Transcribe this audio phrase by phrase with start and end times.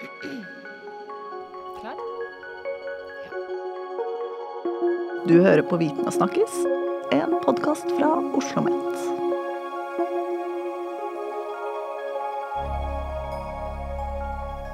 [0.00, 1.96] Klar?
[5.28, 6.54] Du hører på Viten og snakkes,
[7.12, 8.96] en podkast fra Oslo OsloMet.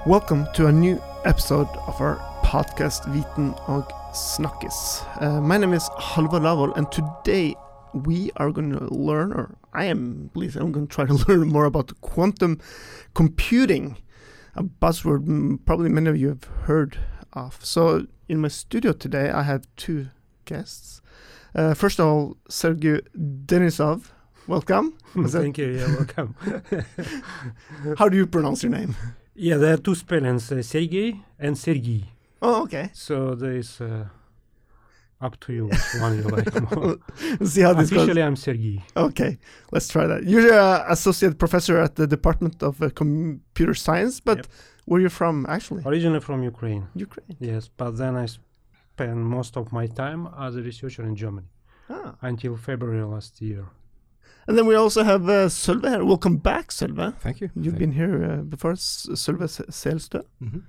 [0.06, 5.02] Welcome to a new episode of our podcast Viten og Snakkes.
[5.20, 7.56] Uh, my name is Halvor Lavol, and today
[7.94, 11.14] we are going to learn, or I am, at least I'm going to try to
[11.28, 12.60] learn more about quantum
[13.14, 13.96] computing,
[14.56, 16.98] a buzzword probably many of you have heard
[17.32, 17.58] of.
[17.64, 20.08] So, in my studio today, I have two
[20.44, 21.00] guests.
[21.54, 24.10] Uh, first of all, Sergey Denysov,
[24.46, 24.98] welcome.
[25.28, 25.68] Thank you.
[25.68, 26.34] Yeah, welcome.
[27.98, 28.96] how do you pronounce your name?
[29.34, 32.04] yeah, there are two spellings, uh, Sergey and Sergey.
[32.42, 32.90] Oh, okay.
[32.92, 34.06] So there is uh,
[35.20, 36.96] up to you which one you like more.
[37.46, 38.02] See how this goes.
[38.02, 38.82] Officially, I'm Sergey.
[38.96, 39.38] Okay,
[39.72, 40.24] let's try that.
[40.24, 44.46] You're an associate professor at the Department of uh, Computer Science, but Yep.
[44.84, 45.82] where are you from actually?
[45.86, 46.86] Originally from Ukraine.
[46.94, 47.36] Ukraine.
[47.40, 51.48] Yes, but then I spent most of my time as a researcher in Germany
[51.88, 52.14] Ah.
[52.22, 53.64] until February last year.
[54.48, 56.04] And then we also have uh, Sølve here.
[56.04, 57.14] Welcome back, Sølve.
[57.20, 57.48] Thank you.
[57.56, 60.20] You've Thank been here uh, before, S- Sølve S- Selstø.
[60.42, 60.62] Mhm.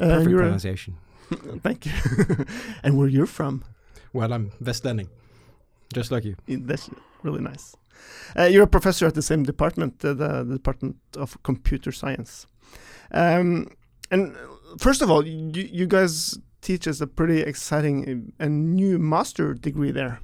[0.00, 0.94] Uh, Perfect pronunciation.
[1.62, 1.92] thank you.
[2.82, 3.62] and where are you're from?
[4.14, 5.08] Well, I'm Vestlending,
[5.92, 6.36] just like you.
[6.46, 6.88] That's
[7.22, 7.76] really nice.
[8.38, 12.46] Uh, you're a professor at the same department, uh, the, the Department of Computer Science.
[13.10, 13.68] Um,
[14.10, 14.36] and
[14.78, 19.90] first of all, you, you guys teach us a pretty exciting and new master degree
[19.90, 20.20] there.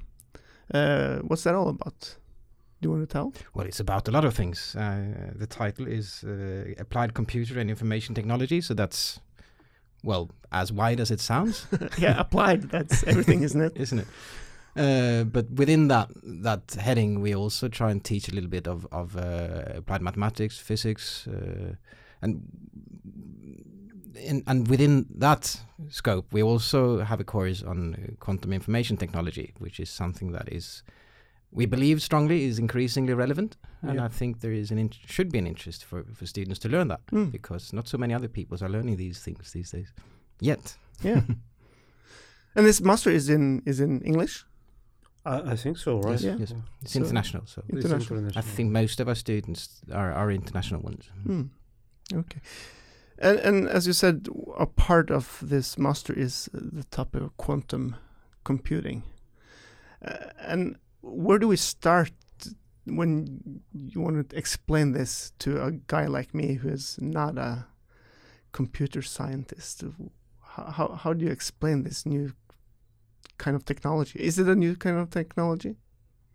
[0.72, 2.16] Uh, what's that all about?
[2.80, 3.34] Do you want to tell?
[3.54, 4.74] Well, it's about a lot of things.
[4.76, 9.20] Uh, the title is uh, Applied Computer and Information Technology, so that's,
[10.02, 11.66] well, as wide as it sounds,
[11.98, 12.70] yeah, applied.
[12.70, 13.72] That's everything, isn't it?
[13.76, 14.06] isn't it?
[14.76, 18.86] Uh, but within that that heading, we also try and teach a little bit of
[18.92, 21.74] of uh, applied mathematics, physics, uh,
[22.22, 22.42] and
[24.14, 29.80] in, and within that scope, we also have a course on quantum information technology, which
[29.80, 30.82] is something that is
[31.52, 34.04] we believe strongly is increasingly relevant, and Yeah.
[34.04, 36.88] I think there is an in- should be an interest for, for students to learn
[36.88, 39.92] that Mm, because not so many other people are learning these things these days
[40.40, 40.76] yet.
[41.02, 41.22] yeah.
[42.54, 44.44] and this master is in is in English.
[45.26, 46.12] I, I think so, right?
[46.12, 46.36] Yes, Yeah.
[46.38, 46.52] yes.
[46.82, 48.30] It's So- international, so It's International.
[48.36, 51.10] I think most of our students are, are international ones.
[51.26, 51.42] Hmm.
[52.12, 52.40] Okay.
[53.18, 54.28] And, and as you said,
[54.58, 57.96] a part of this master is uh, the topic of quantum
[58.44, 59.02] computing.
[60.02, 62.12] Uh, and where do we start
[62.84, 67.66] when you want to explain this to a guy like me who is not a
[68.52, 69.84] computer scientist?
[70.42, 72.32] How, how, how do you explain this new
[73.38, 74.18] kind of technology?
[74.20, 75.76] Is it a new kind of technology?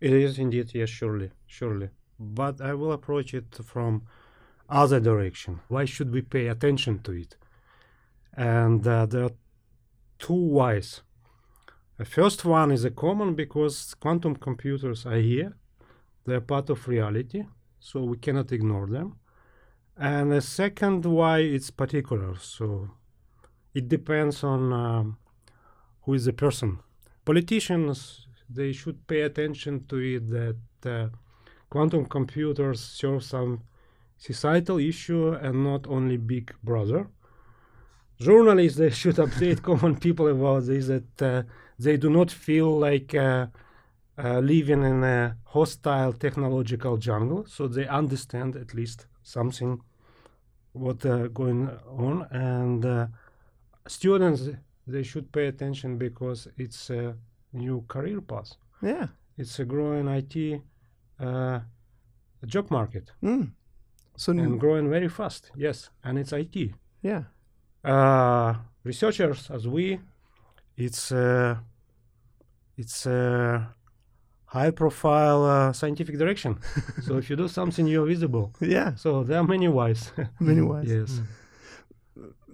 [0.00, 1.90] It is indeed, yes, surely, surely.
[2.18, 4.02] But I will approach it from
[4.68, 5.60] other direction.
[5.68, 7.36] Why should we pay attention to it?
[8.34, 9.36] And uh, there are
[10.18, 11.02] two whys.
[11.98, 15.56] The first one is a common because quantum computers are here.
[16.26, 17.44] They're part of reality,
[17.80, 19.16] so we cannot ignore them.
[19.96, 22.36] And the second why it's particular.
[22.38, 22.90] So
[23.74, 25.16] it depends on um,
[26.02, 26.80] who is the person.
[27.24, 31.08] Politicians they should pay attention to it that uh,
[31.70, 33.62] quantum computers serve some
[34.18, 37.08] societal issue and not only big brother
[38.20, 41.42] journalists they should update common people about this that uh,
[41.78, 43.46] they do not feel like uh,
[44.18, 49.80] uh, living in a hostile technological jungle so they understand at least something
[50.72, 53.06] what uh, going on and uh,
[53.86, 54.48] students
[54.86, 57.14] they should pay attention because it's a
[57.52, 59.06] new career path Yeah.
[59.36, 60.62] it's a growing IT
[61.20, 61.60] uh,
[62.46, 63.50] job market Mm.
[64.18, 65.50] So, and growing very fast.
[65.54, 66.56] Yes, and it's IT.
[67.02, 67.24] yeah.
[67.84, 70.00] Uh, researchers, as we,
[70.76, 71.56] it's uh,
[72.76, 73.74] it's a
[74.46, 76.58] high-profile uh, scientific direction.
[77.02, 78.52] so if you do something, you're visible.
[78.60, 78.94] Yeah.
[78.94, 80.12] So there are many ways.
[80.40, 80.88] Many ways.
[80.90, 81.20] yes.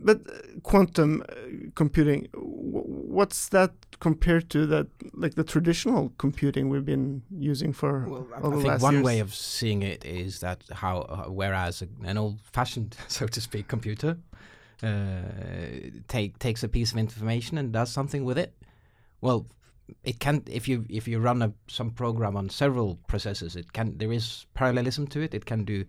[0.05, 1.35] But uh, quantum uh,
[1.77, 2.85] computing, w-
[3.17, 3.71] what's that
[4.01, 8.57] compared to that, like the traditional computing we've been using for Well, I, all the
[8.57, 9.05] I think last one years?
[9.05, 14.17] way of seeing it is that how, uh, whereas an old-fashioned, so to speak, computer
[14.83, 15.23] uh,
[16.09, 18.55] take takes a piece of information and does something with it,
[19.21, 19.47] well,
[20.05, 23.97] it can if you if you run a, some program on several processors, it can
[23.99, 25.35] there is parallelism to it.
[25.35, 25.85] It can do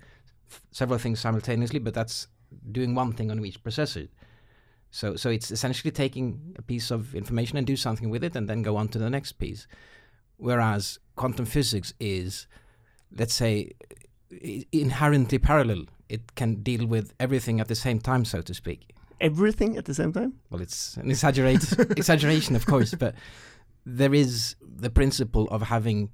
[0.71, 2.27] several things simultaneously, but that's
[2.71, 4.07] doing one thing on each processor.
[4.91, 8.47] So so it's essentially taking a piece of information and do something with it, and
[8.47, 9.67] then go on to the next piece.
[10.37, 12.47] Whereas quantum physics is,
[13.15, 13.73] let's say,
[14.71, 18.93] inherently parallel it can deal with everything at the same time, so to speak.
[19.19, 20.33] Everything at the same time?
[20.49, 21.63] Well, it's an exaggerate
[22.01, 23.15] exaggeration, of course, but
[23.85, 26.09] there is the principle of having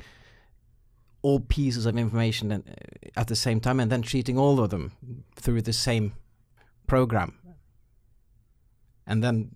[1.21, 4.69] all pieces of information and, uh, at the same time, and then treating all of
[4.69, 4.93] them
[5.35, 6.13] through the same
[6.87, 7.33] program,
[9.05, 9.49] and then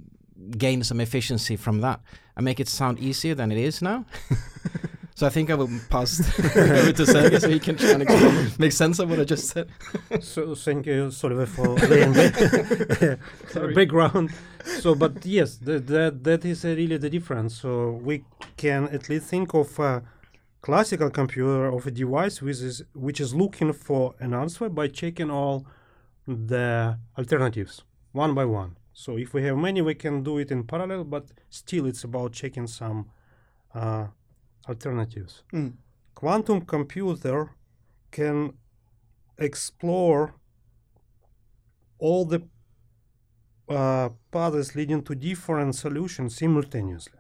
[0.58, 2.02] gain some efficiency from that
[2.36, 4.06] and make it sound easier than it is now.
[5.24, 6.20] so I think I will pass
[6.58, 9.48] over to Sergey so he can try and explain, make sense of what I just
[9.48, 9.70] said.
[10.20, 13.18] so thank you, Sølve, for laying the
[13.76, 14.32] background.
[14.82, 17.56] So, but yes, that that, that is uh, really the difference.
[17.56, 18.26] So we
[18.58, 20.04] can at least think of a
[20.62, 25.32] classical computer of a device which is which is looking for an answer by checking
[25.32, 25.66] all
[26.28, 28.76] the alternatives one by one.
[28.92, 32.34] So if we have many, we can do it in parallel, but still it's about
[32.34, 33.06] checking some
[33.74, 34.08] uh,
[34.68, 35.44] alternatives.
[35.54, 35.74] Mm.
[36.16, 37.52] Quantum computer
[38.12, 38.54] can
[39.38, 40.36] explore
[41.98, 42.42] all the
[43.70, 47.20] uh, paths leading to different solutions simultaneously.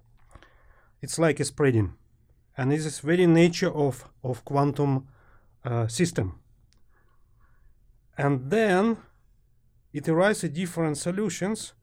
[1.01, 1.93] It's like a spreading,
[2.57, 5.07] and this is very nature of of quantum
[5.65, 6.39] uh, system.
[8.17, 8.97] And then
[9.91, 11.73] it arises different solutions,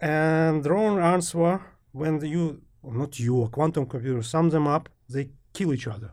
[0.00, 1.60] and wrong answer
[1.92, 6.12] when you or not you a quantum computer sum them up, they kill each other.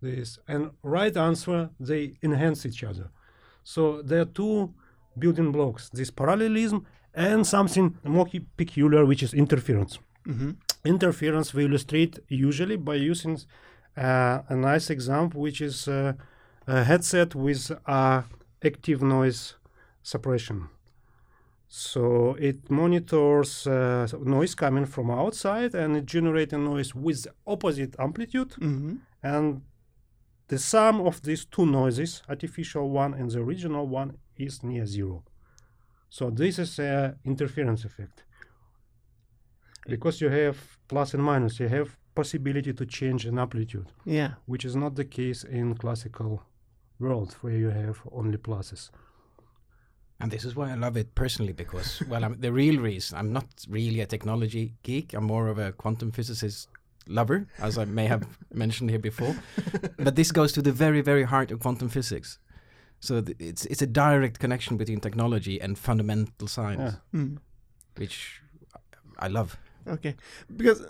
[0.00, 3.10] This and right answer they enhance each other.
[3.62, 4.72] So there are two
[5.18, 8.26] building blocks: this parallelism and something more
[8.56, 9.98] peculiar, which is interference.
[10.26, 10.50] Mm-hmm.
[10.84, 13.38] Interference we illustrate usually by using
[13.96, 16.14] uh, a nice example, which is uh,
[16.66, 18.22] a headset with uh,
[18.64, 19.54] active noise
[20.02, 20.68] suppression.
[21.72, 27.94] So it monitors uh, noise coming from outside and it generates a noise with opposite
[27.98, 28.96] amplitude Mm-hmm.
[29.22, 29.62] and
[30.48, 35.22] the sum of these two noises, artificial one and the original one, is near zero.
[36.08, 38.24] So this is a interference effect.
[39.86, 40.56] Because you have
[40.88, 44.32] plus and minus, you have possibility to change an amplitude, Yeah.
[44.46, 46.42] which is not the case in classical
[46.98, 48.90] world where you have only pluses.
[50.20, 53.32] And this is why I love it personally because, well, I'm, the real reason I'm
[53.32, 55.14] not really a technology geek.
[55.14, 56.68] I'm more of a quantum physicist
[57.06, 58.22] lover, as I may have
[58.52, 59.34] mentioned here before.
[59.98, 62.38] But this goes to the very, very heart of quantum physics.
[63.00, 67.20] So th- it's it's a direct connection between technology and fundamental science, Yeah.
[67.20, 67.38] Mm.
[67.96, 68.42] which
[69.18, 69.56] I love.
[69.86, 70.14] Okay,
[70.56, 70.88] because uh,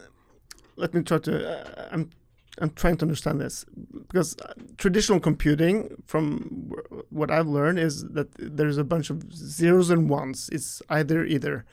[0.77, 1.33] let me try to.
[1.33, 2.11] Uh, I'm
[2.59, 3.65] I'm trying to understand this
[4.09, 4.37] because
[4.77, 6.73] traditional computing, from
[7.11, 10.49] what I've learned, is that there's a bunch of zeros and ones.
[10.53, 11.65] It's either either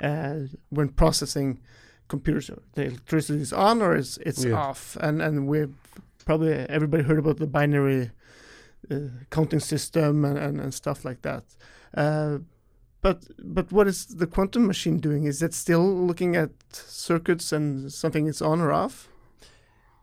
[0.00, 0.34] uh,
[0.70, 1.58] when processing
[2.08, 4.54] computers, the electricity is on or it's it's Yeah.
[4.68, 5.74] off, and and we've
[6.24, 8.10] probably everybody heard about the binary
[8.90, 8.96] uh,
[9.30, 11.44] counting system and, and, and stuff like that.
[11.94, 12.38] Uh,
[13.00, 15.24] but but what is the quantum machine doing?
[15.24, 19.08] Is it still looking at circuits and something is on or off?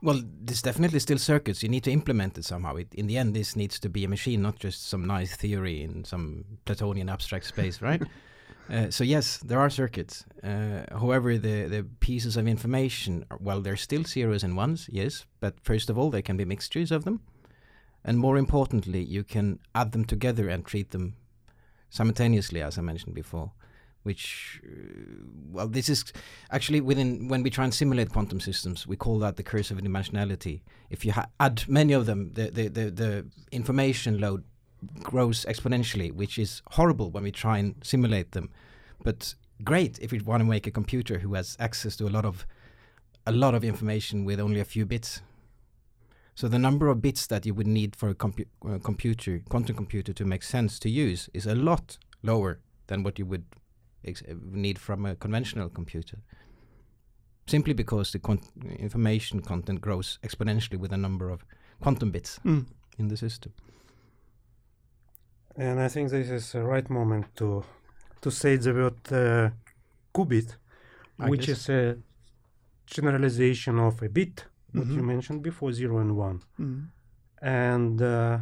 [0.06, 1.64] Well, there's definitely still circuits.
[1.64, 2.76] You need to implement it somehow.
[2.76, 5.82] It, in the end, this needs to be a machine, not just some nice theory
[5.82, 8.04] in some Platonian abstract space, right?
[8.70, 10.24] uh, so yes, there are circuits.
[10.44, 15.26] Uh, however, the the pieces of information, well, they're still zeros and ones, yes.
[15.40, 17.22] But first of all, there can be mixtures of them,
[18.04, 21.16] and more importantly, you can add them together and treat them
[21.90, 23.54] simultaneously, as I mentioned before.
[24.06, 26.14] Which, uh, well, this is
[26.52, 29.80] actually within when we try and simulate quantum systems, we call that the curse of
[29.80, 30.62] dimensionality.
[30.92, 34.44] If you ha- add many of them, the, the, the, the information load
[35.02, 38.52] grows exponentially, which is horrible when we try and simulate them,
[39.04, 39.34] but
[39.64, 42.46] great if we want to make a computer who has access to a lot of
[43.26, 45.22] a lot of information with only a few bits.
[46.36, 49.76] So the number of bits that you would need for a compu- uh, computer, quantum
[49.76, 53.46] computer, to make sense to use is a lot lower than what you would
[54.06, 56.18] ex- need from a conventional computer.
[57.48, 61.46] Simply because the quant- information content grows exponentially with the number of
[61.82, 62.66] quantum bits Mm.
[62.98, 63.52] in the system.
[65.58, 67.64] And I think this is the right moment to
[68.22, 69.50] to say the word uh,
[70.14, 70.56] qubit,
[71.20, 71.58] I which guess.
[71.60, 71.98] is a
[72.88, 76.40] generalization of a bit, what you mentioned before, zero and one.
[76.60, 76.88] Mm.
[77.42, 78.40] And uh,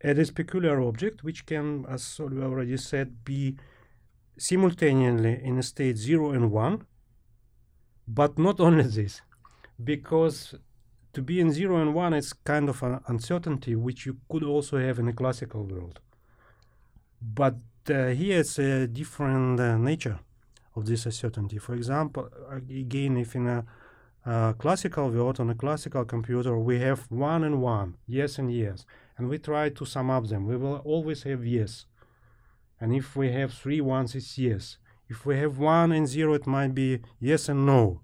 [0.00, 3.56] it is peculiar object which can, as Sølve already said, be
[4.38, 6.86] simultaneously in a state zero and one.
[8.08, 9.20] But not only this,
[9.82, 10.54] because
[11.12, 14.78] to be in zero and one is kind of an uncertainty which you could also
[14.78, 15.98] have in a classical world.
[17.20, 17.56] But
[17.88, 20.20] uh, here it's a different uh, nature
[20.76, 21.58] of this uncertainty.
[21.58, 23.64] For example, again, if in a
[24.26, 28.84] uh, classical world on a classical computer we have one and one, yes and yes,
[29.16, 31.86] and we try to sum up them, we will always have yes.
[32.80, 34.78] And if we have three ones, it's yes.
[35.08, 38.00] If we have one and zero, it might be yes and no.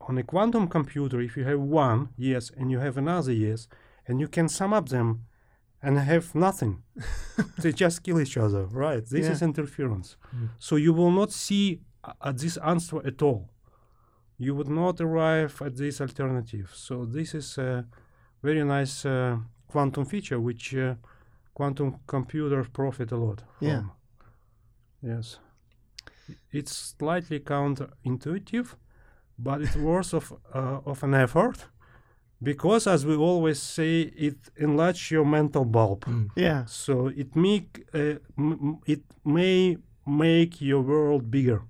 [0.00, 3.68] On a quantum computer, if you have one yes and you have another yes,
[4.06, 5.24] and you can sum up them
[5.82, 6.82] and have nothing,
[7.58, 9.04] they just kill each other, right?
[9.06, 9.32] This Yeah.
[9.32, 10.16] is interference.
[10.58, 13.50] So you will not see uh, at this answer at all.
[14.38, 16.70] You would not arrive at this alternative.
[16.74, 17.86] So this is a
[18.42, 20.94] very nice uh, quantum feature, which uh,
[21.58, 23.82] quantum computers profit a lot Yeah.
[25.02, 25.38] Yes.
[26.52, 28.68] It's slightly counterintuitive,
[29.38, 31.58] but it's worth of uh, of an effort
[32.42, 36.00] because, as we always say, it enlarges your mental bulb.
[36.04, 36.28] Mm.
[36.36, 36.64] Yeah.
[36.66, 41.60] So it make uh, m- m- it may make your world bigger.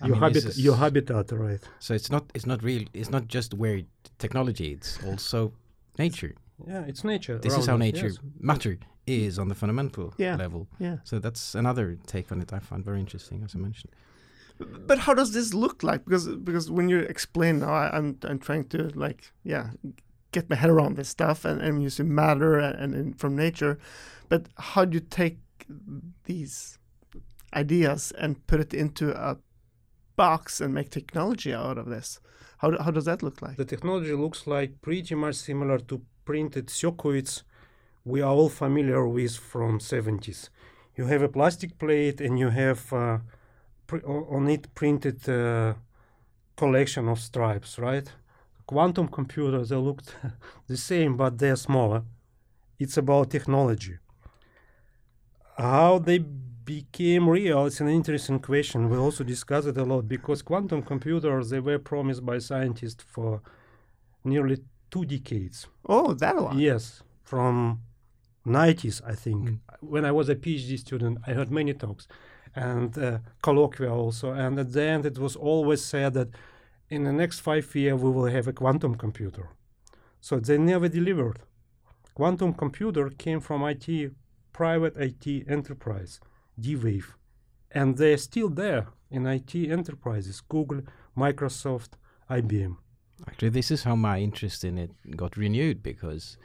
[0.00, 1.62] I your mean, habit, is- your habitat, right?
[1.78, 2.82] So it's not it's not real.
[2.92, 3.80] It's not just where
[4.18, 4.68] technology.
[4.72, 5.52] It's also
[5.98, 6.34] nature.
[6.66, 7.38] Yeah, it's nature.
[7.38, 8.18] This is around how us, nature yes.
[8.40, 8.80] matter mm.
[9.06, 10.36] is on the fundamental Yeah.
[10.36, 10.68] level.
[10.78, 10.98] Yeah.
[11.04, 12.52] So that's another take on it.
[12.52, 13.92] I find very interesting, as I mentioned.
[14.58, 16.04] But how does this look like?
[16.04, 19.70] Because because when you explain now, I, I'm I'm trying to like yeah
[20.32, 23.78] get my head around this stuff and and using matter and, and, and from nature,
[24.30, 25.38] but how do you take
[26.24, 26.78] these
[27.52, 29.36] ideas and put it into a
[30.16, 32.20] box and make technology out of this?
[32.58, 33.56] How do- how does that look like?
[33.56, 37.44] The technology looks like pretty much similar to printed circuits
[38.06, 40.48] we are all familiar with from 70s.
[40.96, 43.18] You have a plastic plate and you have uh,
[44.06, 45.74] on it printed uh,
[46.56, 48.08] collection of stripes, right?
[48.66, 50.14] Quantum computers they looked
[50.68, 52.02] the same but they're smaller.
[52.78, 53.98] It's about technology.
[55.58, 58.88] How they became real it's an interesting question.
[58.88, 63.40] We also discussed it a lot because quantum computers they were promised by scientists for
[64.22, 64.58] nearly
[64.90, 65.66] two decades.
[65.88, 66.58] Oh, that long.
[66.58, 67.82] Yes, from
[68.46, 69.50] 90s, I think.
[69.50, 69.58] Mm.
[69.80, 72.06] When I was a PhD student, I heard many talks
[72.54, 74.32] and uh, colloquia also.
[74.32, 76.28] And at the end, it was always said that
[76.88, 79.50] in the next five years, we will have a quantum computer.
[80.20, 81.40] So they never delivered.
[82.14, 84.12] Quantum computer came from IT,
[84.52, 86.18] private IT enterprise,
[86.58, 87.14] D-Wave.
[87.70, 90.80] And they're still there in IT enterprises, Google,
[91.16, 91.90] Microsoft,
[92.30, 92.76] IBM.
[93.26, 96.36] Actually, this is how my interest in it got renewed because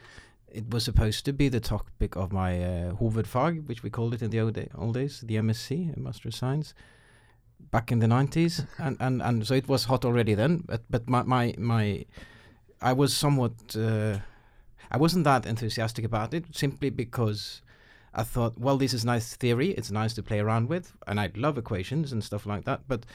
[0.47, 4.21] it was supposed to be the topic of my uh, hovedfag, which we called it
[4.21, 6.73] in the old, day, old days, the MSc, Master of Science,
[7.71, 8.65] back in the 90s.
[8.77, 10.63] and, and, and so it was hot already then.
[10.65, 12.05] But, but my, my, my
[12.81, 14.17] I was somewhat, uh,
[14.89, 17.61] I wasn't that enthusiastic about it simply because
[18.13, 19.71] I thought, well, this is nice theory.
[19.71, 20.93] It's nice to play around with.
[21.07, 22.81] And I love equations and stuff like that.
[22.87, 23.05] But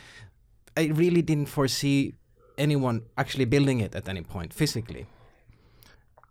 [0.76, 2.14] I really didn't foresee
[2.58, 5.06] anyone actually building it at any point physically.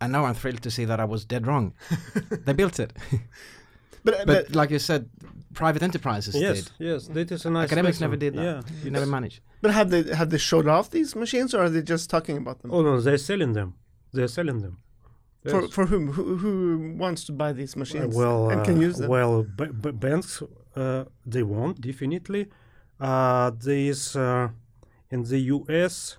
[0.00, 1.72] And now I'm thrilled to see that I was dead wrong.
[2.46, 2.92] they built it.
[4.04, 5.08] But, But like you said,
[5.52, 6.70] private enterprises Yes, did.
[6.78, 8.04] yes, that is a nice Academics lesson.
[8.06, 8.42] never did that.
[8.44, 8.84] Yeah.
[8.84, 9.40] You never managed.
[9.62, 12.56] but have they have they showed off these machines or are they just talking about
[12.60, 12.70] them?
[12.72, 13.74] Oh no, they're selling them.
[14.12, 14.74] They're selling them.
[15.52, 15.72] For Yes.
[15.76, 16.04] for whom?
[16.16, 16.54] Who, who
[17.04, 19.10] wants to buy these machines well, and can uh, use them?
[19.10, 20.30] Well, b- b- banks
[20.82, 21.04] uh,
[21.34, 22.42] they want definitely.
[23.08, 24.48] Uh, there is uh,
[25.16, 26.18] in the U.S.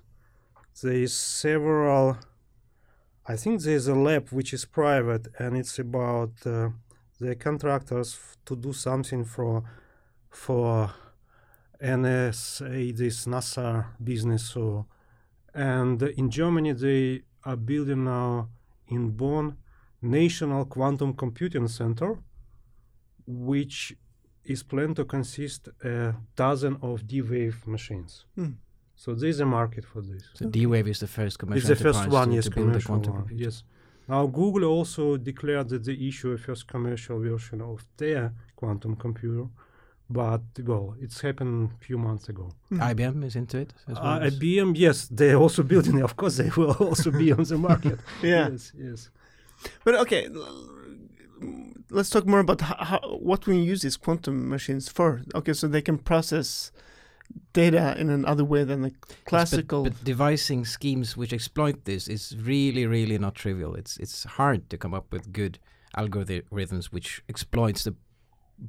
[0.82, 2.16] there is several.
[3.32, 6.70] I think there is a lab which is private and it's about uh,
[7.20, 9.54] the contractors f- to do something for
[10.44, 10.70] for
[11.80, 13.68] NSA, this NASA
[14.10, 14.42] business.
[14.54, 14.86] So,
[15.54, 18.48] and in Germany they are building now
[18.94, 19.46] in Bonn
[20.02, 22.10] National Quantum Computing Center,
[23.26, 23.78] which
[24.52, 28.12] is planned to consist a dozen of D-Wave machines.
[28.34, 28.54] Hmm.
[29.02, 30.22] So there's a market for this.
[30.38, 32.70] So D-Wave is the first commercial It's the first one, to, yes, to build a
[32.70, 33.22] commercial quantum one.
[33.22, 33.44] computer.
[33.44, 33.62] Yes.
[34.08, 39.46] Now Google also declared that they issue a first commercial version of their quantum computer,
[40.10, 42.46] but well, it's happened a few months ago.
[42.72, 44.04] IBM is into it as well.
[44.06, 45.98] Uh, as- IBM, yes, they're also building.
[45.98, 46.04] it.
[46.10, 48.00] Of course, they will also be on the market.
[48.22, 48.48] Yeah.
[48.50, 49.10] Yes, yes.
[49.84, 50.28] But okay,
[51.90, 52.98] let's talk more about how, how,
[53.30, 55.22] what we use these quantum machines for.
[55.34, 56.72] Okay, so they can process
[57.52, 59.84] data in another way than the Yes, but- classical.
[59.84, 63.74] But, devising schemes which exploit this is really, really not trivial.
[63.74, 65.58] It's it's hard to come up with good
[65.96, 67.94] algorithms which exploits the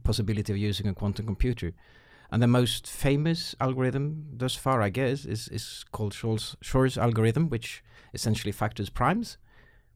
[0.03, 1.73] possibility of using a quantum computer.
[2.31, 7.49] And the most famous algorithm thus far, I guess, is, is called Shor's, Shor's algorithm,
[7.49, 9.37] which essentially factors primes,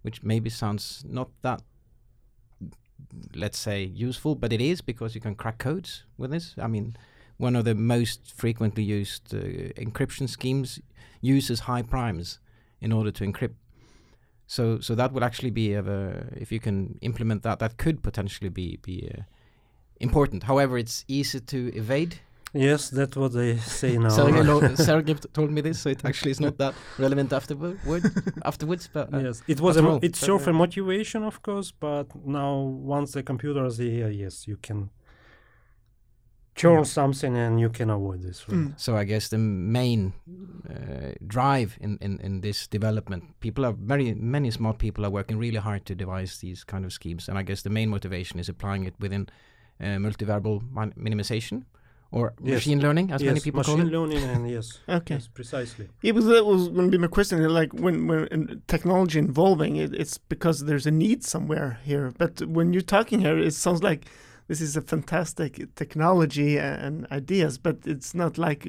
[0.01, 1.62] which maybe sounds not that,
[3.36, 6.55] let's say, useful, but it is because you can crack codes with this.
[6.58, 6.96] I mean,
[7.43, 9.39] one of the most frequently used uh,
[9.85, 10.79] encryption schemes
[11.21, 12.39] uses high primes
[12.81, 13.55] in order to encrypt.
[14.47, 17.97] So so that would actually be of a, if you can implement that, that could
[18.01, 19.23] potentially be be uh,
[20.00, 20.43] important.
[20.43, 22.13] However, it's easy to evade.
[22.55, 24.09] Yes, that's what they say now.
[24.09, 27.79] Sergey, lo- Sergey t- told me this, so it actually is not that relevant afterward,
[28.45, 28.89] afterwards.
[28.93, 29.77] But uh, yes, it was.
[29.77, 32.53] A, all, it served uh, a motivation, of course, but now
[32.97, 34.89] once the computer is here, yes, you can
[36.55, 38.48] churn something and you can avoid this.
[38.48, 38.57] Right?
[38.57, 38.74] Mm.
[38.77, 40.13] So I guess the main
[40.69, 45.38] uh, drive in, in, in this development, people are very many smart people are working
[45.38, 48.50] really hard to devise these kind of schemes, and I guess the main motivation is
[48.50, 49.27] applying it within
[49.81, 51.63] uh, multivariable min- minimization
[52.12, 52.53] or Yes.
[52.57, 53.91] machine learning, as yes, many people machine call it.
[53.91, 55.15] Machine learning and yes, Okay.
[55.15, 55.89] yes, precisely.
[56.03, 57.43] Yeah, but that was going to be my question.
[57.50, 62.12] Like when when in technology involving it, it's because there's a need somewhere here.
[62.17, 64.05] But when you're talking here, it sounds like
[64.47, 68.67] this is a fantastic technology and ideas, but it's not like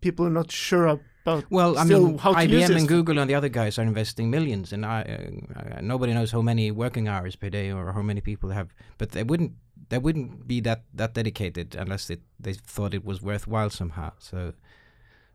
[0.00, 1.44] people are not sure about.
[1.50, 4.72] Well, I mean, how to IBM and Google and the other guys are investing millions,
[4.72, 8.20] and I, uh, uh, nobody knows how many working hours per day or how many
[8.20, 8.74] people have.
[8.98, 9.52] But they wouldn't,
[9.88, 14.12] they wouldn't be that that dedicated unless it, they thought it was worthwhile somehow.
[14.18, 14.54] So,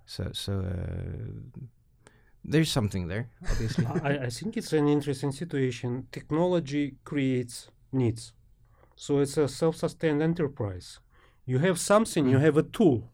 [0.05, 1.59] so, so uh,
[2.43, 3.85] there's something there, obviously.
[4.03, 6.07] I, I think it's an interesting situation.
[6.11, 8.33] Technology creates needs.
[8.95, 10.99] So it's a self sustained enterprise.
[11.45, 13.11] You have something, you have a tool.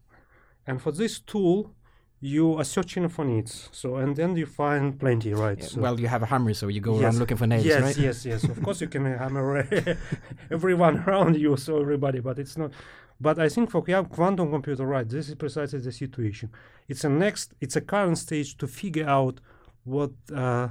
[0.66, 1.74] And for this tool,
[2.20, 3.68] you are searching for needs.
[3.72, 5.58] So, and then you find plenty, right?
[5.58, 7.02] Yeah, So- well, you have a hammer, so you go Yes.
[7.02, 7.96] around looking for nails, yes, right?
[7.96, 8.42] yes, yes.
[8.44, 8.50] yes.
[8.50, 9.66] Of course, you can hammer
[10.50, 12.72] everyone around you, so everybody, but it's not.
[13.20, 16.50] But I think for qu- quantum computer, right, this is precisely the situation.
[16.88, 19.40] It's a next, it's a current stage to figure out
[19.84, 20.68] what uh,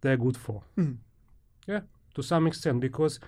[0.00, 0.62] they're good for.
[0.76, 0.92] Hmm.
[1.66, 1.80] Yeah,
[2.14, 3.20] to some extent, because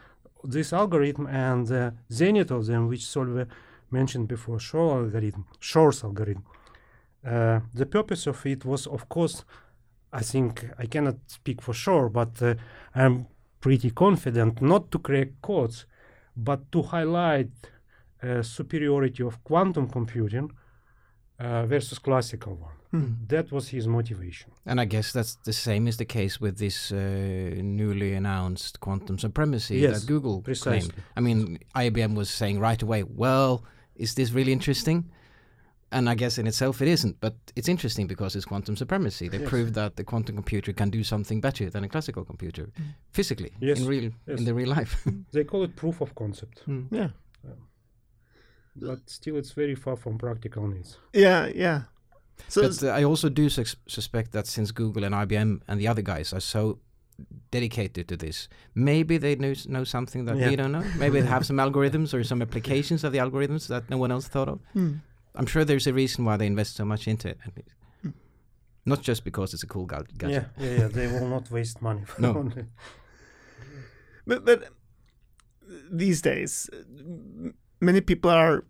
[0.45, 3.47] this algorithm and the zenith of them, which Sølve
[3.91, 6.45] mentioned before, Shor algorithm, Shor's algorithm,
[7.25, 9.45] uh, the purpose of it was, of course,
[10.13, 12.55] I think I cannot speak for sure, but uh,
[12.95, 13.27] I'm
[13.61, 15.87] pretty confident not to crack codes,
[16.37, 17.51] but to highlight
[18.23, 20.51] uh, superiority of quantum computing
[21.39, 22.73] uh, versus classical one.
[22.91, 23.13] Hmm.
[23.29, 24.51] That was his motivation.
[24.67, 26.97] And I guess that's the same is the case with this uh,
[27.63, 30.91] newly announced quantum supremacy Yes, that Google precisely.
[30.91, 30.95] claimed.
[31.17, 33.65] I mean, IBM was saying right away, well,
[33.97, 35.05] is this really interesting?
[35.91, 39.29] And I guess in itself it isn't, but it's interesting because it's quantum supremacy.
[39.29, 39.49] They Yes.
[39.49, 42.71] proved that the quantum computer can do something better than a classical computer,
[43.11, 44.39] physically, Yes, in real, yes.
[44.39, 45.03] in the real life.
[45.33, 46.87] They call it proof of concept, Mm.
[46.91, 47.11] Yeah,
[48.77, 50.99] but still it's very far from practical needs.
[51.13, 51.83] yeah, yeah.
[52.49, 55.87] So But uh, I also do sus- suspect that since Google and IBM and the
[55.89, 56.79] other guys are so
[57.51, 60.49] dedicated to this, maybe they know, know something that Yeah.
[60.51, 60.85] we don't know.
[60.99, 64.29] Maybe they have some algorithms or some applications of the algorithms that no one else
[64.29, 64.59] thought of.
[64.73, 64.93] Hmm.
[65.35, 67.39] I'm sure there's a reason why they invest so much into it.
[68.05, 68.13] Mm.
[68.87, 70.47] Not just because it's a cool ga- gadget.
[70.59, 70.89] Yeah, yeah, yeah.
[70.89, 72.05] They will not waste money.
[72.07, 72.51] for No.
[74.27, 74.69] But, but
[75.91, 78.65] these days, m- many people are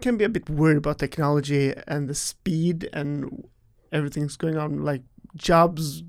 [0.00, 3.44] can be a bit worried about technology and the speed and
[3.92, 5.02] everything's going on, like
[5.36, 6.02] jobs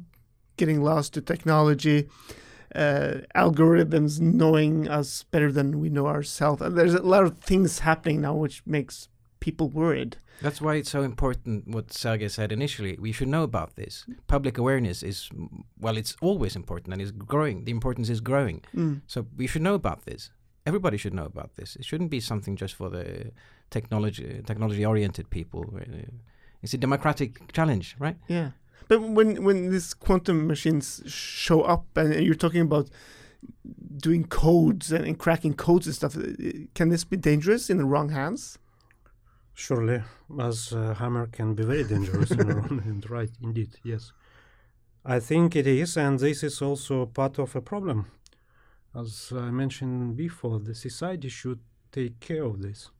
[0.57, 2.07] getting lost to technology,
[2.73, 7.79] uh, algorithms knowing us better than we know ourselves, and there's a lot of things
[7.79, 9.07] happening now which makes
[9.39, 10.17] people worried.
[10.41, 12.97] That's why it's so important what Sergey said initially.
[12.99, 14.05] We should know about this.
[14.27, 15.29] Public awareness is,
[15.79, 17.63] well, it's always important and is growing.
[17.63, 18.61] The importance is growing.
[18.75, 19.01] Mm.
[19.07, 20.31] So we should know about this.
[20.65, 21.75] Everybody should know about this.
[21.75, 23.31] It shouldn't be something just for the
[23.69, 25.79] technology technology oriented people.
[26.63, 28.17] It's a democratic challenge, right?
[28.27, 28.51] Yeah,
[28.87, 32.89] but when when these quantum machines show up and you're talking about
[33.97, 36.21] doing codes and, and cracking codes and stuff, uh,
[36.73, 38.57] can this be dangerous in the wrong hands?
[39.53, 40.03] Surely,
[40.39, 43.29] as uh, hammer can be very dangerous in the wrong hand, right?
[43.41, 44.11] Indeed, yes.
[45.05, 48.07] I think it is, and this is also part of a problem.
[48.97, 51.59] As I mentioned before, the society should
[51.91, 52.91] take care of this.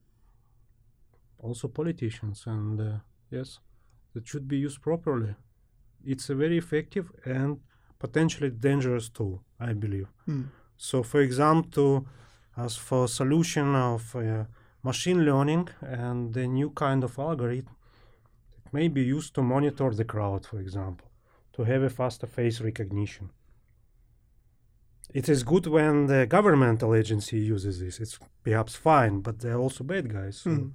[1.40, 2.98] Also, politicians, and uh,
[3.32, 3.60] yes,
[4.14, 5.36] it should be used properly.
[6.04, 7.60] It's a very effective and
[7.98, 10.08] potentially dangerous tool, I believe.
[10.26, 10.44] Hmm.
[10.76, 12.06] So, for example,
[12.58, 14.46] as for solution of uh,
[14.84, 17.76] machine learning and the new kind of algorithm,
[18.66, 21.08] it may be used to monitor the crowd, for example,
[21.54, 23.30] to have a faster face recognition.
[25.19, 28.01] It is good when the governmental agency uses this.
[28.04, 30.36] It's perhaps fine, but they're also bad guys.
[30.43, 30.69] So Hmm.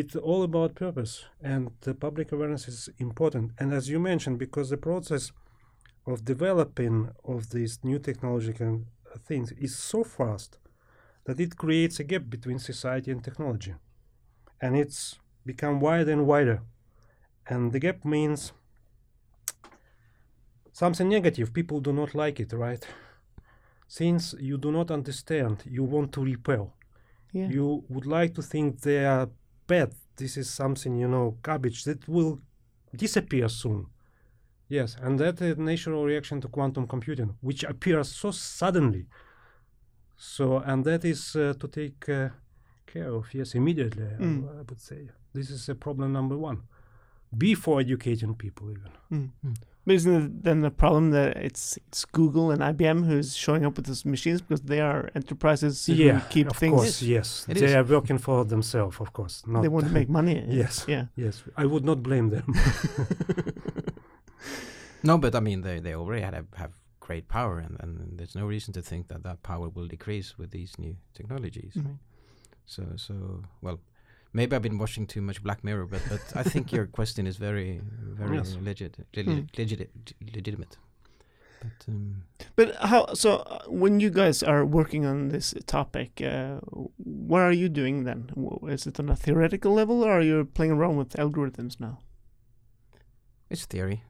[0.00, 3.46] it's all about purpose, and the public awareness is important.
[3.60, 5.24] And as you mentioned, because the process
[6.06, 6.96] of developing
[7.34, 8.72] of these new technological
[9.28, 10.58] things is so fast
[11.26, 13.74] that it creates a gap between society and technology,
[14.62, 16.58] and it's become wider and wider.
[17.50, 18.52] And the gap means
[20.72, 21.52] something negative.
[21.52, 22.84] People do not like it, right?
[23.86, 26.74] Since you do not understand, you want to repel.
[27.32, 27.48] Yeah.
[27.48, 29.28] You would like to think they are
[29.66, 29.94] bad.
[30.16, 32.40] This is something, you know, garbage that will
[32.96, 33.86] disappear soon.
[34.68, 39.06] Yes, and that is natural reaction to quantum computing, which appears so suddenly.
[40.16, 42.28] So, and that is uh, to take uh,
[42.86, 44.48] care of, yes, immediately, I- Mm.
[44.58, 45.08] I, would say.
[45.32, 46.62] This is a problem number one.
[47.36, 48.92] Before educating people, even.
[49.44, 49.56] Mm.
[49.86, 53.76] But isn't it then the problem that it's it's Google and IBM who's showing up
[53.76, 56.74] with these machines because they are enterprises who yeah, keep of things.
[56.74, 57.44] course, yes.
[57.48, 57.74] It they is.
[57.74, 59.42] are working for themselves, of course.
[59.46, 60.42] Not They want to make money.
[60.48, 60.84] Yes.
[60.88, 61.06] Yeah.
[61.16, 62.54] Yes, I would not blame them.
[65.02, 68.34] No, but I mean they they already had have, have great power, and, and there's
[68.34, 71.74] no reason to think that that power will decrease with these new technologies.
[71.76, 71.84] Mhm.
[71.84, 71.98] Right?
[72.64, 73.80] So so well,
[74.34, 77.36] maybe I've been watching too much Black Mirror, but but I think your question is
[77.38, 77.80] very
[78.20, 78.56] very Yes.
[78.60, 79.46] legit, Mm.
[79.58, 79.90] legit, legit,
[80.34, 80.76] legitimate.
[81.60, 82.22] But um,
[82.56, 83.14] But how?
[83.14, 86.60] So uh, when you guys are working on this topic, uh,
[87.30, 88.28] what are you doing then?
[88.68, 91.98] Is it on a theoretical level, or are you playing around with algorithms now?
[93.50, 94.02] it's theory,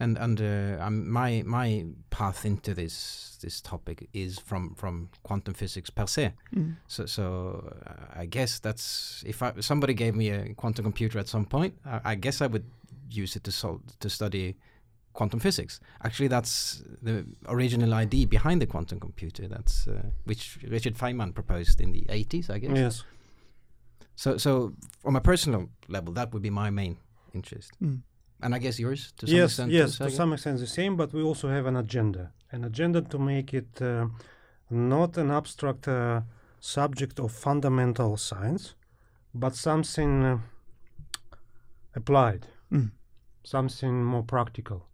[0.00, 5.54] and and uh, um, my my path into this this topic is from from quantum
[5.54, 6.32] physics per se.
[6.54, 6.76] Mm.
[6.88, 11.28] So, so uh, I guess that's if I, somebody gave me a quantum computer at
[11.28, 12.64] some point, I, I guess I would
[13.10, 14.56] use it to solve to study
[15.12, 15.80] quantum physics.
[16.02, 19.46] Actually, that's the original idea behind the quantum computer.
[19.48, 22.76] That's uh, which Richard Feynman proposed in the 80s, I guess.
[22.76, 23.04] yes.
[24.16, 26.96] So, so from a personal level, that would be my main
[27.32, 28.02] interest, Mm.
[28.42, 29.72] And I guess yours to some yes, extent.
[29.72, 32.32] yes, too, to some extent the same, but we also have an agenda.
[32.52, 34.06] An agenda to make it uh,
[34.70, 36.20] not an abstract uh,
[36.60, 38.74] subject of fundamental science,
[39.34, 40.38] but something uh,
[41.94, 42.90] applied, Mm.
[43.44, 44.86] something more practical.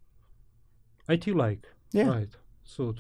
[1.09, 2.09] IT like, Yeah.
[2.09, 2.37] right?
[2.65, 2.95] So,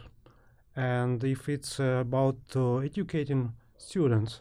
[0.76, 4.40] and if it's uh, about uh, educating students,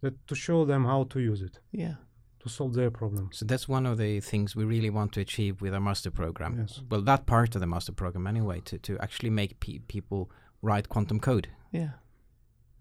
[0.00, 1.94] that to show them how to use it Yeah.
[2.40, 3.38] To solve their problems.
[3.38, 6.56] So that's one of the things we really want to achieve with our master program.
[6.60, 6.80] Yes.
[6.90, 10.30] Well, that part of the master program anyway, to, to actually make pe- people
[10.62, 11.90] write quantum code Yeah.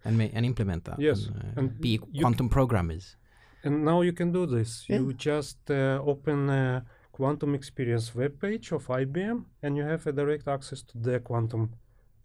[0.05, 0.99] and ma- and implement that.
[0.99, 3.15] Yes, and, uh, and be you- quantum programmers.
[3.63, 4.85] And now you can do this.
[4.87, 4.99] Yeah.
[4.99, 10.47] You just uh, open a quantum experience webpage of IBM and you have a direct
[10.47, 11.73] access to their quantum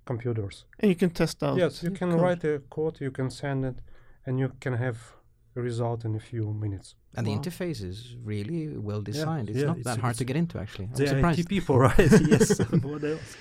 [0.05, 0.65] computers.
[0.79, 1.57] And you can test out.
[1.59, 2.21] yes, you can code.
[2.21, 3.81] write a code, you can send it,
[4.27, 5.14] and you can have a
[5.63, 6.95] result in a few minutes.
[7.17, 7.35] And Wow.
[7.35, 9.49] the interface is really well designed.
[9.51, 10.87] it's yeah, not it's- that hard it's- to get into, actually.
[10.87, 11.39] I'm They surprised.
[11.41, 11.99] IT people, right?
[12.33, 12.59] yes.
[12.83, 13.37] what else?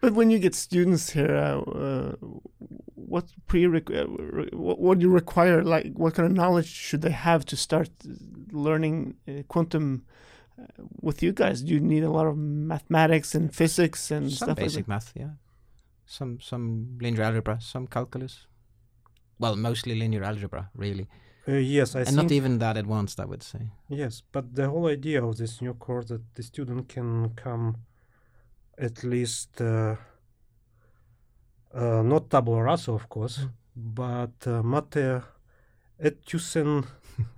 [0.00, 2.16] But when you get students here, uh, uh,
[2.94, 5.62] what prereq- uh, re- what, what do you require?
[5.62, 7.88] Like, what kind of knowledge should they have to start
[8.50, 10.04] learning uh, quantum
[10.58, 10.64] uh,
[11.00, 11.62] with you guys?
[11.62, 15.12] Do you need a lot of mathematics and physics and some stuff basic like math,
[15.14, 15.30] yeah.
[16.06, 18.46] Some some linear algebra, some calculus.
[19.38, 21.06] Well, mostly linear algebra, really,
[21.48, 23.70] Uh, yes, I and not even that advanced, I would say.
[23.88, 27.78] Yes, but the whole idea of this new course that the student can come
[28.78, 29.96] at least uh,
[31.74, 35.24] uh, not tabula rasa, of course, but uh, matter
[35.98, 36.86] at tusen,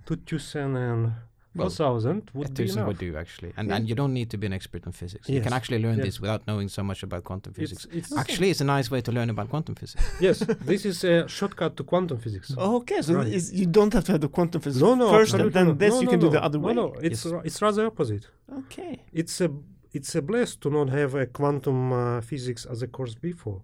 [0.05, 1.13] two tusen and
[1.55, 2.87] Well, four thousand would be Tusen enough.
[2.87, 3.75] would do actually, and Yeah.
[3.77, 5.29] and you don't need to be an expert in physics.
[5.29, 6.05] You can actually learn yes.
[6.05, 7.85] this without knowing so much about quantum physics.
[7.85, 10.03] It's, it's Actually, it's a nice way to learn about quantum physics.
[10.27, 10.39] yes,
[10.71, 12.53] this is a shortcut to quantum physics.
[12.57, 13.27] Oh, okay, so Right.
[13.27, 15.67] is, you don't have to have the quantum physics No, no, first, and absolutely then
[15.67, 15.79] not.
[15.79, 16.31] this No, you no, can do no.
[16.33, 16.73] the other way.
[16.73, 17.33] No, it's Yes.
[17.33, 18.25] ra- it's rather opposite.
[18.61, 18.93] Okay.
[19.13, 19.49] It's a
[19.97, 23.61] it's a bless to not have a quantum uh, physics as a course before.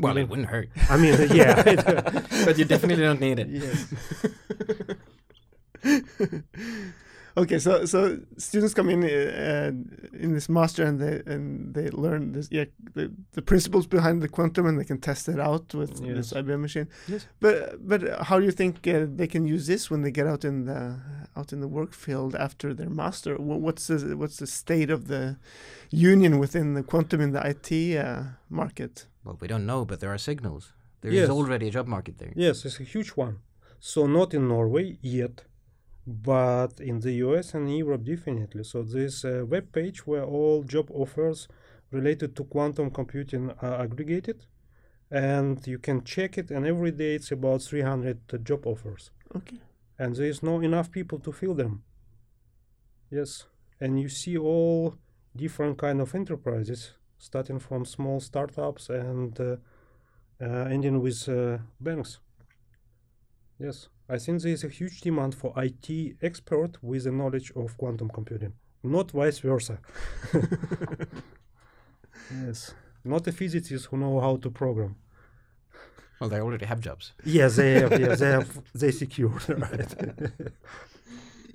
[0.00, 1.62] Well, mean- it wouldn't hurt, I mean, yeah.
[2.46, 3.48] but you definitely don't need it.
[3.48, 3.78] Yes.
[7.36, 9.70] okay, so so students come in uh,
[10.24, 12.64] in this master and they and they learn this yeah
[12.94, 16.60] the, the principles behind the quantum and they can test it out with this IBM
[16.60, 16.88] machine.
[17.08, 17.26] Yes.
[17.40, 20.44] But but how do you think uh, they can use this when they get out
[20.44, 21.00] in the
[21.36, 23.36] out in the work field after their master?
[23.36, 25.36] What's the what's the state of the
[25.90, 29.06] union within the quantum in the IT uh, market?
[29.24, 30.72] Well, we don't know, but there are signals.
[31.02, 31.30] There is Yes.
[31.30, 32.32] already a job market there.
[32.36, 33.38] Yes, it's a huge one.
[33.78, 35.44] So not in Norway yet,
[36.10, 38.64] but in the US and Europe definitely.
[38.64, 41.48] So this a web page where all job offers
[41.90, 44.46] related to quantum computing are aggregated,
[45.10, 46.50] and you can check it.
[46.50, 49.58] And every day it's about 300 uh, job offers, Okay.
[49.98, 51.82] and there is no enough people to fill them.
[53.10, 53.46] Yes,
[53.80, 54.94] and you see all
[55.36, 59.56] different kind of enterprises, starting from small startups and uh,
[60.40, 62.18] uh, ending with uh, banks.
[63.60, 67.76] Yes, I think there is a huge demand for IT expert with a knowledge of
[67.76, 69.78] quantum computing, not vice versa.
[72.44, 72.74] Yes.
[73.04, 74.96] Not the physicists who know how to program.
[76.20, 77.12] Well, they already have jobs.
[77.24, 77.98] Yes, they have.
[77.98, 78.62] yes, they have.
[78.74, 79.42] They secured.
[79.48, 79.94] Right.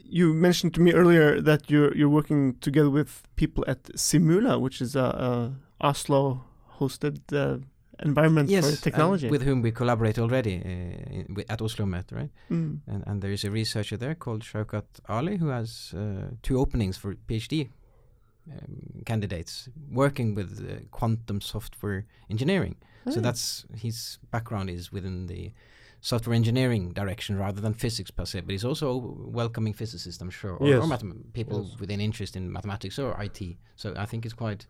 [0.07, 4.81] You mentioned to me earlier that you're you're working together with people at Simula, which
[4.81, 7.57] is a, a Oslo-hosted uh,
[8.03, 9.29] environment yes, for technology.
[9.29, 12.29] with whom we collaborate already uh, in, at Oslo Met, right?
[12.51, 12.79] Mm.
[12.87, 16.97] And, and there is a researcher there called Shaukat Ali who has uh, two openings
[16.97, 17.69] for PhD
[18.51, 22.75] um, candidates working with uh, quantum software engineering.
[23.09, 23.21] So Ah.
[23.21, 25.51] that's his background is within the
[26.01, 28.41] software engineering direction rather than physics per se.
[28.41, 30.83] But he's also welcoming physicists, I'm sure, or, or Yes.
[30.85, 31.79] mathem- people Yes.
[31.79, 33.57] with an interest in mathematics or IT.
[33.75, 34.67] So I think it's quite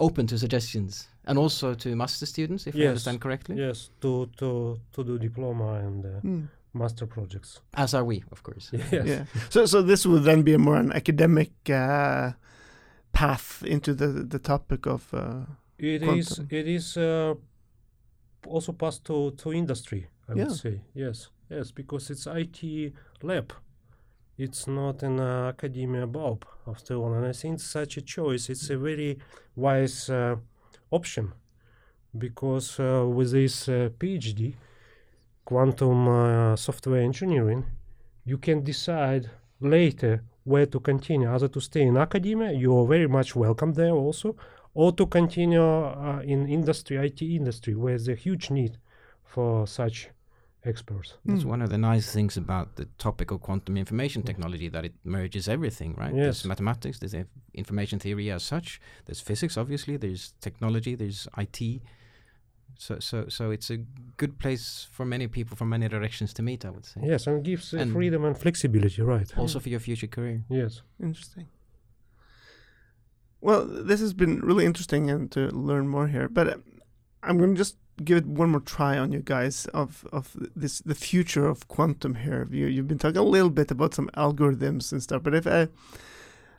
[0.00, 3.56] open to suggestions and also to master students, if I understand correctly.
[3.56, 6.48] yes, to to to do diploma and uh, Mm.
[6.72, 7.60] master projects.
[7.74, 8.70] As are we, of course.
[8.92, 9.06] Yes.
[9.06, 9.24] Yeah.
[9.50, 12.32] So so this would then be a more an academic uh,
[13.12, 15.12] path into the the topic of.
[15.14, 15.44] Uh,
[15.78, 16.28] It is.
[16.28, 16.46] Quantum.
[16.50, 17.34] It is uh,
[18.46, 20.06] also passed to to industry.
[20.28, 20.44] I Yeah.
[20.48, 23.52] would say yes, yes, because it's IT lab.
[24.42, 26.46] It's not an uh, academia bulb.
[26.66, 29.18] After all, and I think such a choice it's a very
[29.54, 30.36] wise uh,
[30.90, 31.34] option.
[32.16, 34.54] Because uh, with this uh, PhD,
[35.44, 37.66] quantum uh, software engineering,
[38.24, 39.28] you can decide
[39.60, 43.92] later where to continue, either to stay in academia, you are very much welcome there
[43.92, 44.36] also,
[44.72, 48.78] or to continue uh, in industry, IT industry, where there's a huge need
[49.22, 50.08] for such
[50.64, 51.14] experts.
[51.24, 51.46] That's Mm.
[51.50, 55.48] one of the nice things about the topic of quantum information technology that it merges
[55.48, 56.14] everything, right?
[56.14, 56.24] Yes.
[56.24, 57.14] There's mathematics, there's
[57.54, 61.80] information theory as such, there's physics, obviously, there's technology, there's IT.
[62.78, 63.78] So, so, so it's a
[64.16, 66.64] good place for many people from many directions to meet.
[66.64, 69.30] I would say, Yes, and gives uh, And- freedom and flexibility, right?
[69.38, 70.44] also for your future career.
[70.48, 70.82] Yes.
[71.02, 71.48] Interesting.
[73.40, 76.28] Well, this has been really interesting and to learn more here.
[76.28, 76.56] But uh,
[77.22, 80.80] I'm going to just give it one more try on you guys of of this
[80.80, 82.48] the future of quantum here.
[82.50, 85.68] You you've been talking a little bit about some algorithms and stuff, but if I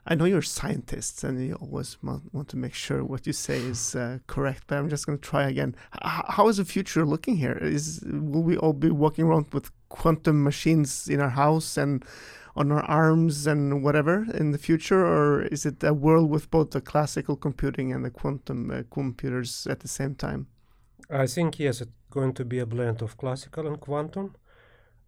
[0.04, 3.94] I know you're scientists and you always want, to make sure what you say is
[3.94, 5.76] uh, correct, but I'm just going to try again.
[5.94, 7.56] H- how is the future looking here?
[7.62, 12.04] Is will we all be walking around with quantum machines in our house and
[12.56, 16.72] on our arms and whatever in the future, or is it a world with both
[16.72, 20.48] the classical computing and the quantum uh, computers at the same time?
[21.12, 24.34] I think yes, it's going to be a blend of classical and quantum.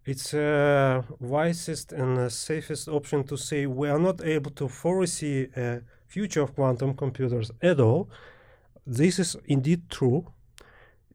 [0.05, 5.81] It's uh, wisest and safest option to say we are not able to foresee a
[6.07, 8.09] future of quantum computers at all.
[8.85, 10.27] This is indeed true.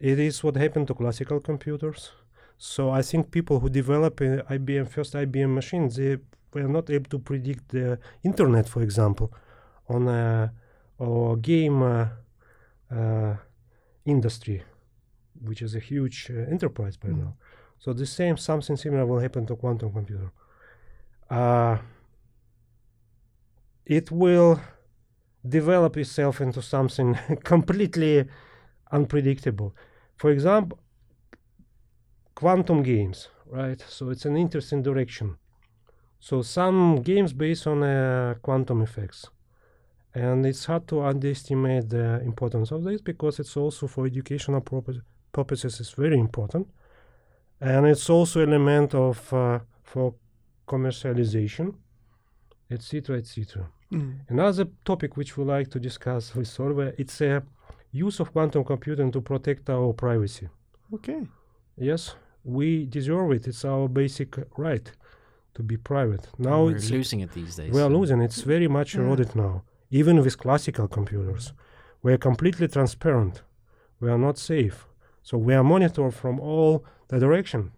[0.00, 2.10] It is what happened to classical computers.
[2.58, 6.18] So I think people who develop IBM first IBM machines they
[6.52, 9.32] were not able to predict the internet, for example,
[9.88, 10.52] on a
[10.98, 12.08] or game uh,
[12.90, 13.36] uh,
[14.04, 14.62] industry,
[15.48, 17.18] which is a huge uh, enterprise by Mm.
[17.24, 17.34] now.
[17.78, 20.30] So the same something similar will happen to quantum computer.
[21.30, 21.78] Uh,
[23.86, 24.60] it will
[25.48, 28.26] develop itself into something completely
[28.92, 29.74] unpredictable.
[30.16, 30.78] For example,
[32.34, 33.80] quantum games, right?
[33.88, 35.36] So it's an interesting direction.
[36.18, 39.26] So some games based on uh, quantum effects,
[40.14, 44.98] and it's hard to underestimate the importance of this because it's also for educational purpose,
[45.32, 46.68] purposes is very important,
[47.60, 50.14] and it's also element of uh, for
[50.66, 51.74] commercialization,
[52.70, 53.66] etc., etc.
[53.92, 54.20] Mm.
[54.28, 57.42] Another topic which we like to discuss with Sølve, it's a
[57.92, 60.48] use of quantum computing to protect our privacy.
[60.94, 61.26] Okay.
[61.76, 62.14] Yes,
[62.44, 63.46] we deserve it.
[63.48, 64.90] It's our basic right
[65.54, 66.28] to be private.
[66.38, 67.72] Now We're it's losing it these days.
[67.72, 68.20] we are so- losing.
[68.20, 69.00] It's very much Yeah.
[69.02, 69.62] eroded now.
[69.90, 71.52] Even with classical computers,
[72.02, 73.42] we are completely transparent.
[74.00, 74.86] We are not safe.
[75.22, 77.72] So we are monitored from all the direction.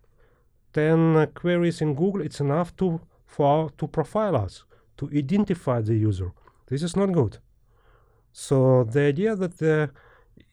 [0.72, 4.64] Ten uh, queries in Google, it's enough to for to profile us,
[4.98, 6.32] to identify the user.
[6.68, 7.38] This is not good.
[8.32, 9.90] So the idea that the,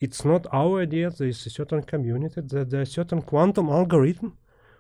[0.02, 3.70] it's not our idea, there is a certain community, that there is a certain quantum
[3.70, 4.38] algorithm,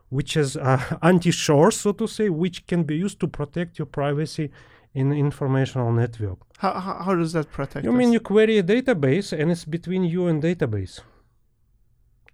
[0.09, 4.51] which is uh, anti-Shor, so to say, which can be used to protect your privacy
[4.93, 6.39] in informational network.
[6.57, 7.97] How, how, how does that protect You us?
[7.97, 10.99] mean you query a database and it's between you and database.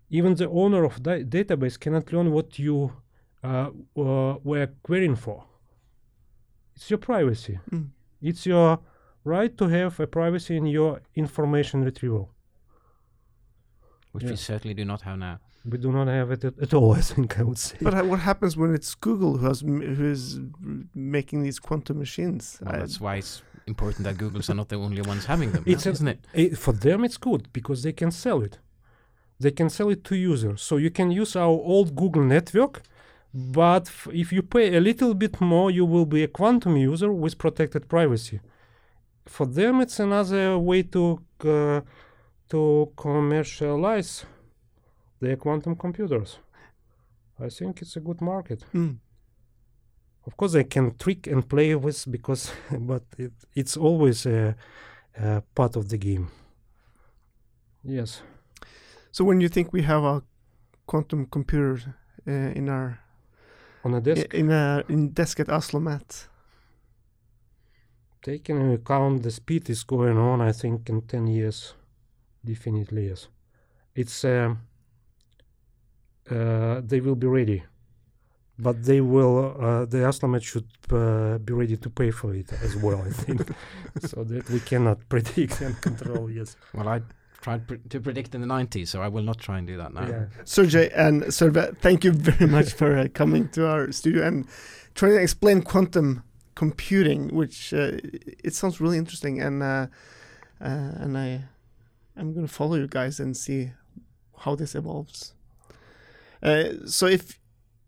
[0.09, 2.91] Even the owner of the database cannot learn what you
[3.43, 5.45] uh, uh, were querying for.
[6.75, 7.59] It's your privacy.
[7.71, 7.89] Mm.
[8.21, 8.79] It's your
[9.23, 12.29] right to have a privacy in your information retrieval.
[14.11, 15.39] which we certainly do not have now.
[15.67, 16.93] We do not have it at, at all.
[16.99, 17.77] I think I would say.
[17.81, 20.39] But uh, what happens when it's Google who has m- who is
[20.93, 22.59] making these quantum machines?
[22.61, 25.85] Well, that's why it's important that Google's are not the only ones having them, It's
[25.85, 26.19] yeah, a- isn't it?
[26.35, 28.59] Eh, for them it's good because they can sell it
[29.39, 30.61] they can sell it to users.
[30.61, 32.81] So you can use our old google network
[33.33, 37.11] but f- if you pay a little bit more you will be a quantum user
[37.11, 38.39] with protected privacy.
[39.25, 41.81] For them it's another way to uh,
[42.49, 44.25] to commercialize
[45.19, 46.39] their quantum computers.
[47.39, 48.63] I think it's a good market.
[48.73, 48.97] Mm.
[50.27, 54.55] of course they can trick and play with because but it, it's always a,
[55.17, 56.29] a part of the game.
[57.83, 58.21] Yes
[59.15, 60.21] So when you think we have a
[60.87, 61.95] quantum computer
[62.27, 62.99] uh, in our
[63.85, 66.27] on a desk in a in desk at Oslomet,
[68.21, 71.75] taking into account the speed is going on i think in 10 years
[72.43, 73.29] definitely yes.
[73.95, 74.59] It's um,
[76.29, 77.63] uh, they will be ready.
[78.59, 82.75] But they will uh, the Oslomet should uh, be ready to pay for it as
[82.75, 83.41] well i think.
[84.09, 86.57] So that we cannot predict and control yes.
[86.73, 87.01] Well, I
[87.45, 89.93] tried pr- to predict in the 90s, so I will not try and do that
[89.93, 90.07] now.
[90.07, 94.47] yeah Sergiy and Sølve, thank you very much for uh, coming to our studio and
[94.95, 96.23] trying to explain quantum
[96.55, 97.91] computing, which uh,
[98.47, 99.85] it sounds really interesting, and uh,
[100.69, 101.27] uh, and I
[102.17, 103.71] I'm gonna follow you guys and see
[104.43, 105.35] how this evolves.
[106.41, 107.39] Uh, so if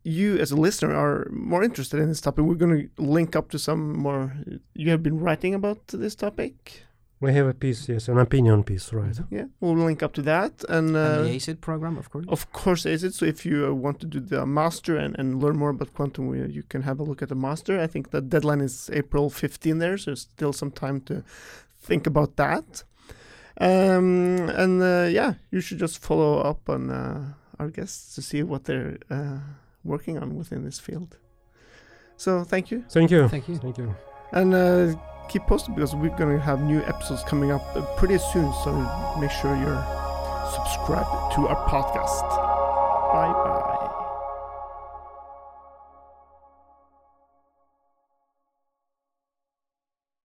[0.04, 2.84] you as a listener are more interested in this topic, we're gonna
[3.18, 4.24] link up to some more.
[4.76, 6.84] You have been writing about this topic,
[7.20, 9.46] we have a piece yes an opinion piece right yeah.
[9.60, 12.26] We'll link up to that, and, uh, And the ACIT program, of course.
[12.30, 13.14] of course, is it?
[13.14, 16.28] So if you uh, want to do the master and, and learn more about quantum,
[16.28, 17.80] we, you can have a look at the master.
[17.80, 21.24] I think the deadline is April 15 there, so still some time to
[21.88, 22.84] think about that.
[23.60, 28.44] Um, and uh, yeah, you should just follow up on uh, our guests to see
[28.44, 29.40] what they're uh,
[29.84, 31.18] working on within this field.
[32.18, 33.58] So thank you, thank you Thank you.
[33.58, 33.96] thank you
[34.34, 34.94] and uh,
[35.28, 37.62] keep posted because we're going to have new episodes coming up
[37.98, 38.52] pretty soon.
[38.64, 38.72] So
[39.20, 39.84] make sure you're
[40.54, 42.37] subscribed to our podcast.